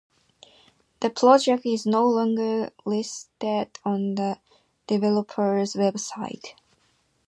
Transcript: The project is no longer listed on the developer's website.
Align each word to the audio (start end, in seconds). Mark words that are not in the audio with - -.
The 1.01 1.11
project 1.11 1.63
is 1.63 1.85
no 1.85 2.07
longer 2.07 2.71
listed 2.85 3.69
on 3.85 4.15
the 4.15 4.39
developer's 4.87 5.73
website. 5.75 6.55